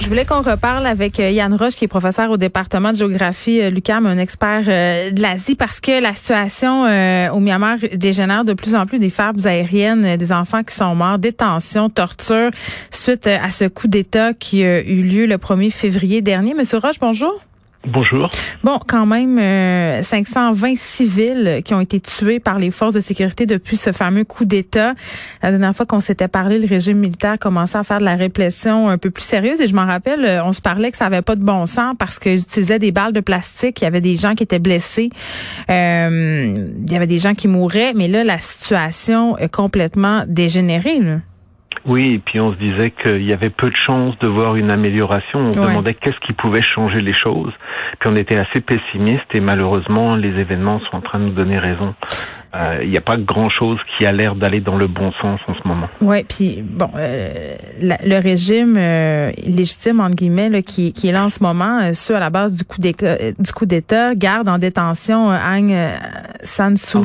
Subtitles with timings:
[0.00, 3.60] Je voulais qu'on reparle avec euh, Yann Roche, qui est professeur au département de géographie
[3.60, 6.84] euh, Lucam, un expert euh, de l'Asie, parce que la situation
[7.32, 11.18] au Myanmar dégénère de plus en plus des fables aériennes, des enfants qui sont morts,
[11.18, 12.50] détention, torture,
[12.90, 16.54] suite à ce coup d'État qui a eu lieu le 1er février dernier.
[16.54, 17.40] Monsieur Roche, bonjour.
[17.86, 18.30] Bonjour.
[18.62, 19.36] Bon, quand même,
[20.02, 24.24] 520 euh, civils qui ont été tués par les forces de sécurité depuis ce fameux
[24.24, 24.94] coup d'État.
[25.42, 28.88] La dernière fois qu'on s'était parlé, le régime militaire commençait à faire de la répression
[28.88, 29.60] un peu plus sérieuse.
[29.60, 31.94] Et je m'en rappelle, euh, on se parlait que ça avait pas de bon sens
[31.98, 33.82] parce qu'ils utilisaient des balles de plastique.
[33.82, 35.10] Il y avait des gens qui étaient blessés.
[35.68, 37.92] Euh, il y avait des gens qui mouraient.
[37.94, 41.00] Mais là, la situation est complètement dégénérée.
[41.86, 44.72] Oui, et puis on se disait qu'il y avait peu de chances de voir une
[44.72, 45.40] amélioration.
[45.40, 47.52] On se demandait qu'est-ce qui pouvait changer les choses.
[47.98, 51.58] Puis on était assez pessimiste et malheureusement les événements sont en train de nous donner
[51.58, 51.94] raison
[52.54, 55.54] il euh, n'y a pas grand-chose qui a l'air d'aller dans le bon sens en
[55.54, 55.88] ce moment.
[56.00, 61.24] Oui, puis bon, euh, le régime euh, légitime entre guillemets là, qui, qui est là
[61.24, 63.16] en ce moment, euh, ceux à la base du coup d'État,
[63.54, 65.74] coup d'État, garde en détention Aung
[66.42, 66.98] San Suu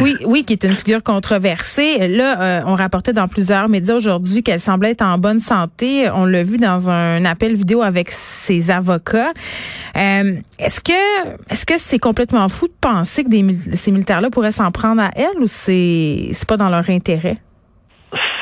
[0.00, 2.08] oui, oui, qui est une figure controversée.
[2.08, 6.08] Là, on rapportait dans plusieurs médias aujourd'hui qu'elle semblait être en bonne santé.
[6.14, 9.32] On l'a vu dans un appel vidéo avec ses avocats.
[9.94, 10.92] est-ce que
[11.50, 15.10] est-ce que c'est complètement fou de penser que des, ces militaires-là pourraient s'en prendre à
[15.16, 17.38] elle ou c'est pas dans leur intérêt?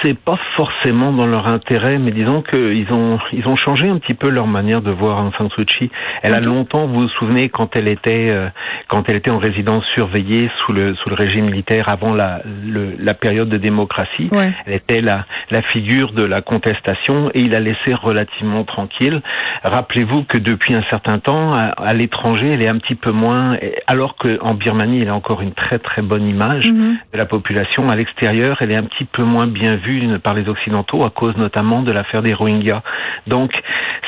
[0.02, 4.14] C'est pas forcément dans leur intérêt, mais disons qu'ils ont ils ont changé un petit
[4.14, 5.90] peu leur manière de voir Aung San Suu Kyi.
[6.22, 8.48] Elle a longtemps, vous vous souvenez, quand elle était euh,
[8.88, 12.94] quand elle était en résidence surveillée sous le sous le régime militaire avant la le,
[12.98, 14.30] la période de démocratie,
[14.66, 19.20] elle était la la figure de la contestation et il la laissé relativement tranquille.
[19.64, 23.50] Rappelez-vous que depuis un certain temps, à, l'étranger, elle est un petit peu moins,
[23.86, 26.96] alors qu'en Birmanie, elle a encore une très très bonne image mm-hmm.
[27.12, 27.88] de la population.
[27.88, 29.91] À l'extérieur, elle est un petit peu moins bien vue
[30.22, 32.82] par les occidentaux à cause notamment de l'affaire des Rohingyas.
[33.26, 33.52] Donc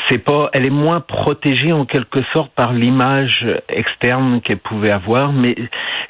[0.08, 5.32] c'est pas, elle est moins protégée en quelque sorte par l'image externe qu'elle pouvait avoir,
[5.32, 5.54] mais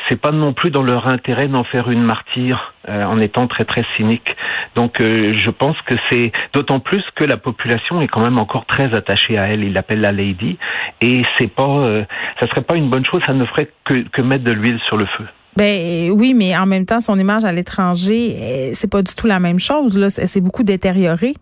[0.08, 3.64] c'est pas non plus dans leur intérêt d'en faire une martyre euh, en étant très
[3.64, 4.36] très cynique.
[4.74, 8.66] Donc euh, je pense que c'est d'autant plus que la population est quand même encore
[8.66, 9.64] très attachée à elle.
[9.64, 10.58] Il l'appelle la lady
[11.00, 12.04] et c'est pas, euh,
[12.40, 13.22] ça serait pas une bonne chose.
[13.26, 15.24] Ça ne ferait que, que mettre de l'huile sur le feu.
[15.56, 19.26] Ben oui, mais en même temps, son image à l'étranger, eh, c'est pas du tout
[19.26, 19.96] la même chose.
[19.96, 21.34] Là, c'est beaucoup détérioré.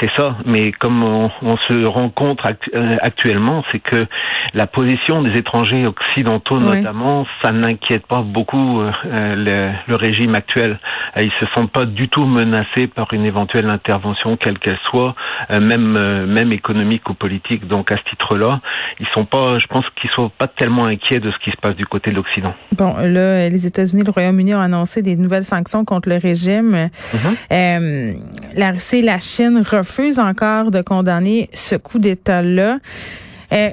[0.00, 2.44] C'est ça, mais comme on, se rencontre
[2.74, 4.06] euh, actuellement, c'est que
[4.54, 10.78] la position des étrangers occidentaux notamment, ça n'inquiète pas beaucoup euh, le, le, régime actuel.
[11.16, 15.14] Euh, ils se sentent pas du tout menacés par une éventuelle intervention, quelle qu'elle soit,
[15.50, 17.66] même même économique ou politique.
[17.66, 18.60] Donc à ce titre-là,
[19.00, 21.74] ils sont pas, je pense qu'ils sont pas tellement inquiets de ce qui se passe
[21.74, 22.54] du côté de l'Occident.
[22.76, 26.88] Bon, là, les États-Unis, le Royaume-Uni ont annoncé des nouvelles sanctions contre le régime.
[27.50, 28.16] Mm-hmm.
[28.54, 32.78] la Russie la Chine refuse encore de condamner ce coup d'État-là.
[33.52, 33.70] Euh,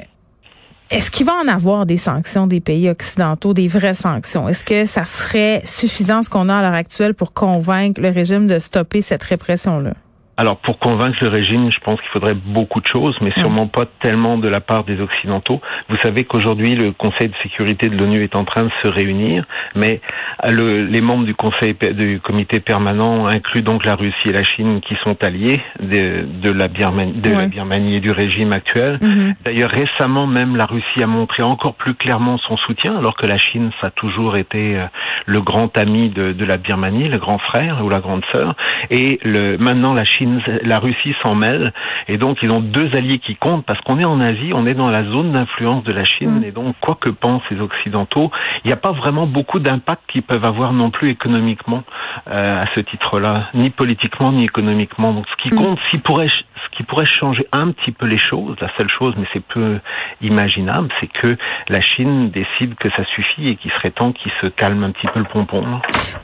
[0.92, 4.48] est-ce qu'il va en avoir des sanctions des pays occidentaux, des vraies sanctions?
[4.48, 8.48] Est-ce que ça serait suffisant ce qu'on a à l'heure actuelle pour convaincre le régime
[8.48, 9.94] de stopper cette répression-là?
[10.38, 13.86] Alors pour convaincre le régime, je pense qu'il faudrait beaucoup de choses, mais sûrement pas
[14.02, 15.62] tellement de la part des Occidentaux.
[15.88, 19.46] Vous savez qu'aujourd'hui le Conseil de sécurité de l'ONU est en train de se réunir,
[19.76, 20.02] mais
[20.46, 24.82] le, les membres du Conseil du Comité permanent incluent donc la Russie et la Chine
[24.82, 29.00] qui sont alliés de, de la, Birmanie, de la Birmanie et du régime actuel.
[29.02, 29.36] Mhm.
[29.46, 33.38] D'ailleurs récemment même la Russie a montré encore plus clairement son soutien, alors que la
[33.38, 34.86] Chine ça a toujours été euh,
[35.28, 38.52] le grand ami de, de la Birmanie, le grand frère ou la grande sœur,
[38.90, 40.25] et le, maintenant la Chine
[40.64, 41.74] la Russie s'en mêle,
[42.08, 44.74] et donc ils ont deux alliés qui comptent parce qu'on est en Asie, on est
[44.74, 46.44] dans la zone d'influence de la Chine, mm.
[46.44, 48.32] et donc quoi que pensent les Occidentaux,
[48.64, 51.84] il n'y a pas vraiment beaucoup d'impact qu'ils peuvent avoir non plus économiquement
[52.30, 55.14] euh, à ce titre-là, ni politiquement ni économiquement.
[55.14, 55.58] Donc ce qui mm.
[55.58, 56.30] compte, si pourrait
[56.76, 59.80] qui pourrait changer un petit peu les choses, la seule chose, mais c'est peu
[60.22, 61.38] imaginable, c'est que
[61.70, 65.08] la Chine décide que ça suffit et qu'il serait temps qu'il se calme un petit
[65.14, 65.64] peu le pompon.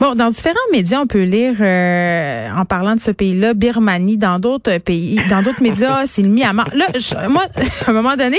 [0.00, 4.38] Bon, dans différents médias, on peut lire, euh, en parlant de ce pays-là, Birmanie, dans
[4.38, 6.68] d'autres pays, dans d'autres médias, c'est le Myanmar.
[6.74, 6.86] Là,
[7.28, 7.42] moi,
[7.86, 8.38] à un moment donné,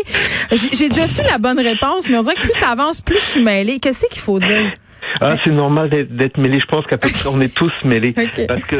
[0.52, 3.26] j'ai déjà su la bonne réponse, mais on dirait que plus ça avance, plus je
[3.26, 3.80] suis mêlée.
[3.80, 4.74] Qu'est-ce qu'il faut dire?
[5.22, 6.60] Ah, c'est normal d'être mêlé.
[6.60, 8.14] Je pense qu'à peu près on est tous mêlés
[8.48, 8.76] parce que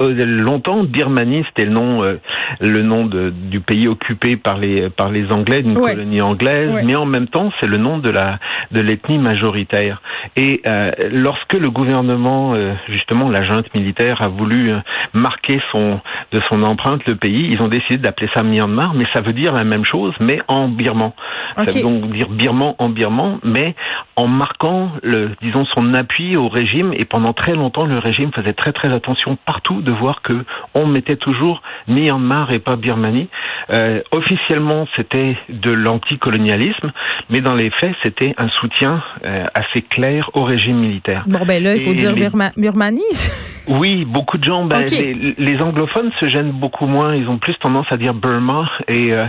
[0.00, 2.18] euh, longtemps Birmanie c'était le nom euh,
[2.60, 6.96] le nom de, du pays occupé par les par les Anglais d'une colonie anglaise, mais
[6.96, 8.38] en même temps c'est le nom de la
[8.70, 10.02] de l'ethnie majoritaire.
[10.36, 12.54] Et euh, lorsque le gouvernement
[12.88, 14.72] justement la junte militaire a voulu
[15.12, 16.00] marquer son
[16.32, 19.52] de son empreinte le pays, ils ont décidé d'appeler ça Myanmar, mais ça veut dire
[19.52, 21.12] la même chose, mais en birman.
[21.54, 23.74] Ça veut donc dire birman en birman, mais
[24.16, 26.92] en marquant le disons son appui au régime.
[26.94, 30.44] Et pendant très longtemps, le régime faisait très très attention partout de voir que
[30.74, 33.28] on mettait toujours Myanmar et pas Birmanie.
[33.70, 36.92] Euh, officiellement, c'était de l'anticolonialisme,
[37.30, 41.24] mais dans les faits, c'était un soutien euh, assez clair au régime militaire.
[41.26, 42.14] Bon ben là, il faut dire
[42.56, 43.02] Birmanie.
[43.68, 47.14] Oui, beaucoup de gens, ben, les, anglophones se gênent beaucoup moins.
[47.14, 49.26] Ils ont plus tendance à dire Burma et euh,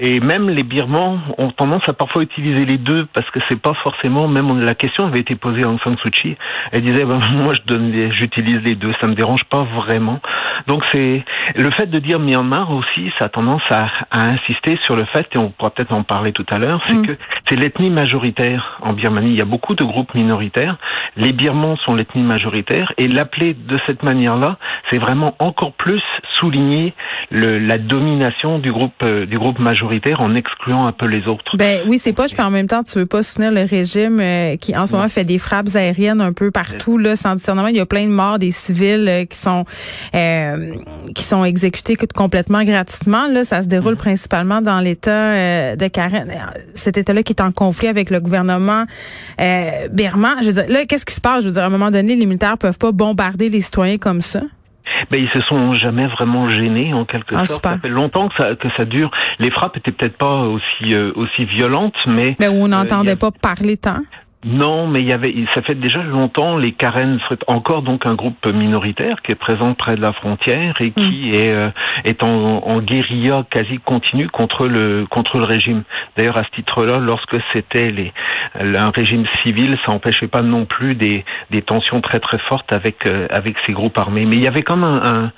[0.00, 3.74] et même les Birmans ont tendance à parfois utiliser les deux parce que c'est pas
[3.82, 4.28] forcément.
[4.28, 6.36] Même la question avait été posée Aung San Suu Kyi.
[6.72, 10.20] Elle disait ben, moi je donne, j'utilise les deux, ça me dérange pas vraiment.
[10.66, 11.24] Donc c'est
[11.56, 15.26] le fait de dire Myanmar aussi, ça a tendance à, à insister sur le fait
[15.32, 17.06] et on pourra peut-être en parler tout à l'heure, c'est mm.
[17.06, 17.12] que
[17.48, 19.30] c'est l'ethnie majoritaire en Birmanie.
[19.30, 20.76] Il y a beaucoup de groupes minoritaires.
[21.16, 24.56] Les Birmans sont l'ethnie majoritaire et l'appeler de cette manière-là,
[24.90, 26.02] c'est vraiment encore plus
[26.42, 26.92] souligner
[27.30, 31.56] le, la domination du groupe euh, du groupe majoritaire en excluant un peu les autres.
[31.56, 32.26] Ben oui, c'est pas.
[32.26, 34.92] Je puis en même temps, tu veux pas soutenir le régime euh, qui en ce
[34.92, 37.68] moment fait des frappes aériennes un peu partout là, sans discernement.
[37.68, 39.64] Il y a plein de morts des civils euh, qui sont
[41.14, 43.28] qui sont exécutés complètement gratuitement.
[43.28, 43.98] Là, ça se déroule mm.
[43.98, 46.32] principalement dans l'État de Karen.
[46.74, 48.84] Cet État-là qui est en conflit avec le gouvernement
[49.38, 50.36] birman.
[50.40, 51.42] Je veux dire, là, qu'est-ce qui se passe?
[51.42, 54.22] Je veux dire, à un moment donné, les militaires peuvent pas bombarder les citoyens comme
[54.22, 54.40] ça?
[55.10, 57.64] Ben, ils se sont jamais vraiment gênés en quelque ah, sorte.
[57.64, 59.10] Ça fait longtemps que ça que ça dure.
[59.38, 63.16] Les frappes étaient peut-être pas aussi euh, aussi violentes, mais mais où on euh, n'entendait
[63.16, 64.00] pas parler tant.
[64.44, 68.14] Non, mais il y avait, ça fait déjà longtemps, les Karen seraient encore donc un
[68.14, 71.34] groupe minoritaire qui est présent près de la frontière et qui mm.
[71.34, 71.70] est, euh,
[72.04, 75.84] est en, en, guérilla quasi continue contre le contre le régime.
[76.16, 78.12] D'ailleurs, à ce titre-là, lorsque c'était les
[78.54, 83.06] un régime civil, ça n'empêchait pas non plus des, des tensions très très fortes avec
[83.06, 84.26] euh, avec ces groupes armés.
[84.26, 85.32] Mais il y avait comme un, un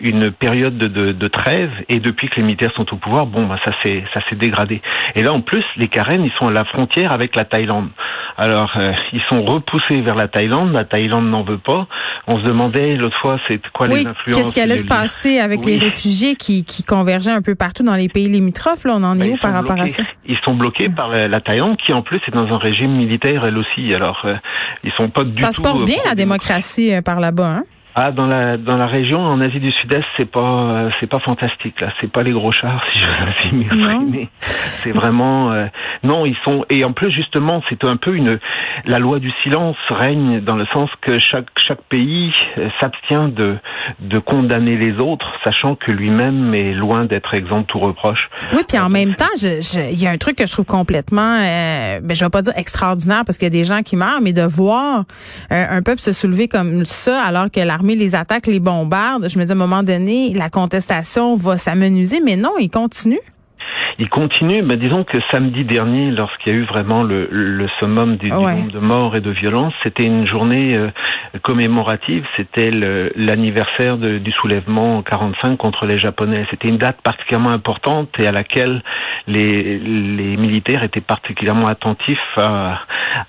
[0.00, 3.46] une période de, de, de, trêve et depuis que les militaires sont au pouvoir, bon,
[3.46, 4.82] bah, ça s'est ça s'est dégradé.
[5.14, 7.90] Et là, en plus, les Karen, ils sont à la frontière avec la Thaïlande.
[8.40, 10.72] Alors, euh, ils sont repoussés vers la Thaïlande.
[10.72, 11.88] La Thaïlande n'en veut pas.
[12.28, 15.64] On se demandait l'autre fois, c'est quoi les influences Qu'est-ce qui allait se passer avec
[15.64, 19.18] les réfugiés qui, qui convergeaient un peu partout dans les pays limitrophes Là, on en
[19.18, 20.04] est ben, où par rapport à ça?
[20.24, 23.58] Ils sont bloqués par la, Thaïlande, qui en plus est dans un régime militaire elle
[23.58, 23.92] aussi.
[23.92, 24.36] Alors, euh,
[24.84, 25.40] ils sont pas du tout.
[25.40, 27.48] Ça se porte bien la démocratie par là-bas.
[27.48, 27.64] Hein?
[27.94, 31.18] Ah, dans la dans la région, en Asie du Sud-Est, c'est pas euh, c'est pas
[31.18, 31.92] fantastique là.
[32.00, 34.28] C'est pas les gros chars, si je m'exprimer.
[34.40, 35.66] C'est vraiment euh,
[36.04, 38.38] non, ils sont et en plus justement, c'est un peu une
[38.84, 43.56] la loi du silence règne dans le sens que chaque chaque pays euh, s'abstient de
[44.00, 48.28] de condamner les autres, sachant que lui-même est loin d'être exempt de tout reproche.
[48.52, 52.00] Oui, puis en même temps, il y a un truc que je trouve complètement, euh,
[52.02, 54.32] ben, je vais pas dire extraordinaire parce qu'il y a des gens qui meurent, mais
[54.32, 55.04] de voir
[55.50, 59.44] un peuple se soulever comme ça alors que l'armée les attaques, les bombardes, je me
[59.44, 63.20] dis à un moment donné, la contestation va s'amenuiser, mais non, il continue.
[64.00, 68.16] Il continue, mais disons que samedi dernier, lorsqu'il y a eu vraiment le, le summum
[68.16, 70.90] du, nombre de morts et de violences, c'était une journée euh,
[71.42, 76.46] commémorative, c'était l'anniversaire du soulèvement en 45 contre les Japonais.
[76.50, 78.82] C'était une date particulièrement importante et à laquelle
[79.26, 82.78] les, les militaires étaient particulièrement attentifs à,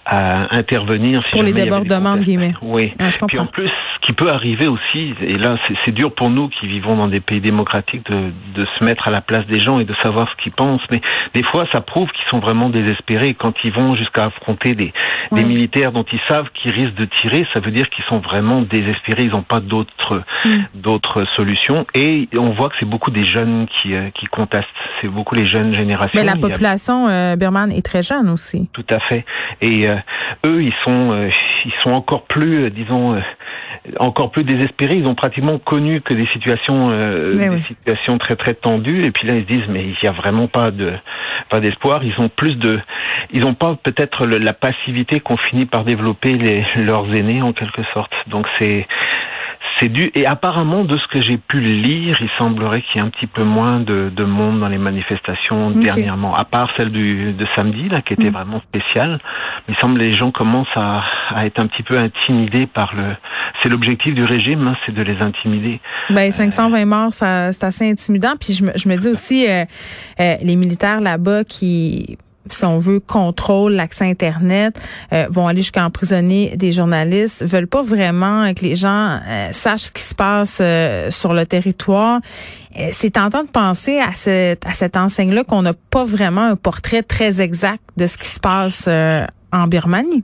[0.06, 1.22] à intervenir.
[1.32, 2.54] Pour les débordements, de guillemets.
[2.62, 2.94] Oui.
[3.00, 3.72] Ah, Puis en plus,
[4.10, 7.42] qui peut arriver aussi, et là c'est dur pour nous qui vivons dans des pays
[7.42, 10.52] démocratiques de, de se mettre à la place des gens et de savoir ce qu'ils
[10.52, 11.00] pensent, mais
[11.36, 14.94] des fois ça prouve qu'ils sont vraiment désespérés quand ils vont jusqu'à affronter des,
[15.32, 18.64] des militaires dont ils savent qu'ils risquent de tirer, ça veut dire qu'ils sont vraiment
[18.64, 20.50] désespérés, ils n'ont pas d'autres mm.
[20.74, 24.68] d'autres solutions et on voit que c'est beaucoup des jeunes qui, euh, qui contestent,
[25.02, 26.20] c'est beaucoup les jeunes générations.
[26.20, 28.70] Mais la population euh, birmane est très jeune aussi.
[28.74, 29.24] Tout à fait.
[29.62, 29.98] Et euh,
[30.48, 31.30] eux, ils sont
[31.66, 33.22] ils sont encore plus disons
[34.00, 34.96] encore plus désespérés.
[34.96, 39.04] Ils ont pratiquement connu que des situations, euh, des situations très très tendues.
[39.04, 40.94] Et puis là, ils se disent mais il n'y a vraiment pas de
[41.50, 42.04] pas d'espoir.
[42.04, 42.80] Ils ont plus de,
[43.32, 47.84] ils n'ont pas peut-être la passivité qu'ont fini par développer les, leurs aînés en quelque
[47.94, 48.12] sorte.
[48.28, 48.88] Donc c'est
[49.80, 53.08] c'est dû et apparemment de ce que j'ai pu lire, il semblerait qu'il y ait
[53.08, 57.34] un petit peu moins de, de monde dans les manifestations dernièrement, à part celle du,
[57.34, 58.34] de samedi là qui était mm.
[58.34, 59.20] vraiment spéciale.
[59.68, 63.16] Il semble que les gens commencent à, à, être un petit peu intimidés par le.
[63.62, 65.80] C'est l'objectif du régime, hein, c'est de les intimider.
[66.10, 68.34] Ben 520 morts, ça, c'est assez intimidant.
[68.40, 69.66] Puis je me, je me dis aussi euh,
[70.20, 72.18] euh, les militaires là-bas qui
[72.54, 74.80] si on veut, contrôlent l'accès Internet,
[75.14, 79.84] euh, vont aller jusqu'à emprisonner des journalistes, veulent pas vraiment que les gens euh, sachent
[79.84, 80.62] ce qui se passe
[81.14, 82.20] sur le territoire.
[82.92, 87.04] C'est tentant de penser à cette, à cette enseigne-là qu'on n'a pas vraiment un portrait
[87.04, 90.24] très exact de ce qui se passe en Birmanie.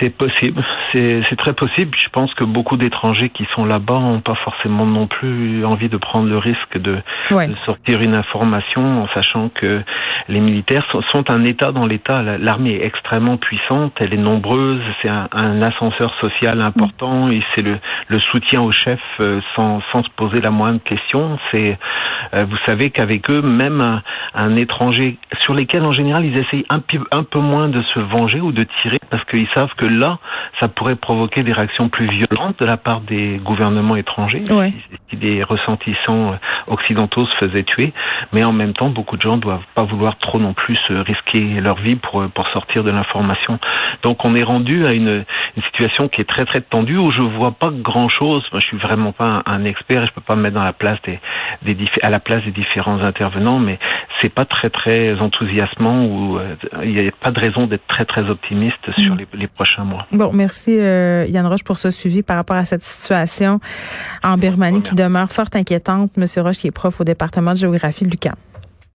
[0.00, 1.96] C'est possible, c'est très possible.
[2.02, 5.96] Je pense que beaucoup d'étrangers qui sont là-bas n'ont pas forcément non plus envie de
[5.96, 6.98] prendre le risque de,
[7.30, 9.82] de, sortir une information en sachant que
[10.28, 12.22] les militaires sont, sont un État dans l'État.
[12.22, 17.62] L'armée est extrêmement puissante, elle est nombreuse, c'est un, un, ascenseur social important et c'est
[17.62, 17.78] le,
[18.08, 21.38] le, soutien au chef euh, sans, sans se poser la moindre question.
[21.52, 21.78] C'est,
[22.34, 24.02] euh, vous savez qu'avec eux, même un,
[24.34, 26.80] un, étranger sur lesquels en général ils essayent un,
[27.12, 30.18] un peu moins de se venger ou de tirer parce qu'ils savent que là,
[30.60, 34.42] ça pourrait provoquer des réactions plus violentes de la part des gouvernements étrangers,
[35.10, 37.92] si des ressentissants euh, occidentaux se faisaient tuer.
[38.32, 41.78] Mais en même temps, beaucoup de gens doivent pas vouloir trop non plus risquer leur
[41.80, 43.58] vie pour euh, pour sortir de l'information.
[44.02, 45.24] Donc, on est rendu à une,
[45.56, 48.44] une, situation qui est très très tendue où je vois pas grand chose.
[48.52, 50.72] Moi, je suis vraiment pas un, expert et je peux pas me mettre dans la
[50.72, 51.18] place des,
[51.62, 53.78] des à la place des différents intervenants, mais
[54.20, 56.54] c'est pas très très enthousiasmant ou euh,
[56.84, 59.18] il n'y a pas de raison d'être très très optimiste sur mm.
[59.18, 60.06] les, les prochains mois.
[60.12, 63.60] Bon, merci euh, Yann Roche pour ce suivi par rapport à cette situation
[64.22, 66.16] en Birmanie qui demeure fort inquiétante.
[66.16, 68.34] Monsieur Roche, qui est prof au département de géographie de l'UQAM.